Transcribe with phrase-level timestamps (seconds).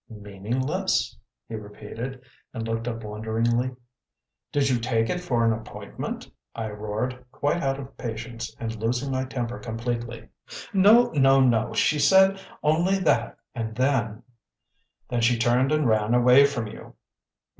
[0.09, 1.15] "Meaningless?"
[1.47, 2.23] he repeated,
[2.55, 3.75] and looked up wonderingly.
[4.51, 9.11] "Did you take it for an appointment?" I roared, quite out of patience, and losing
[9.11, 10.29] my temper completely.
[10.73, 11.73] "No, no, no!
[11.75, 14.23] She said only that, and then"
[15.07, 16.95] "Then she turned and ran away from you!"